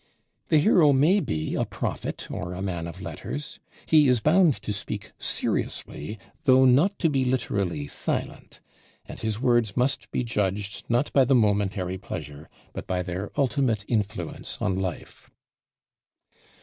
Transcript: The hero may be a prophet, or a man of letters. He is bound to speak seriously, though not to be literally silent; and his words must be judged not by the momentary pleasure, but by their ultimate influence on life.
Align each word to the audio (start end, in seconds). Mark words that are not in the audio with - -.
The 0.47 0.57
hero 0.57 0.93
may 0.93 1.19
be 1.19 1.53
a 1.53 1.63
prophet, 1.63 2.25
or 2.31 2.55
a 2.55 2.61
man 2.63 2.87
of 2.87 3.03
letters. 3.03 3.59
He 3.85 4.07
is 4.07 4.19
bound 4.19 4.55
to 4.63 4.73
speak 4.73 5.11
seriously, 5.19 6.17
though 6.45 6.65
not 6.65 6.97
to 6.97 7.07
be 7.07 7.23
literally 7.23 7.85
silent; 7.85 8.61
and 9.05 9.19
his 9.19 9.39
words 9.39 9.77
must 9.77 10.09
be 10.09 10.23
judged 10.23 10.85
not 10.89 11.13
by 11.13 11.23
the 11.23 11.35
momentary 11.35 11.99
pleasure, 11.99 12.49
but 12.73 12.87
by 12.87 13.03
their 13.03 13.29
ultimate 13.37 13.85
influence 13.87 14.57
on 14.59 14.73
life. 14.75 15.29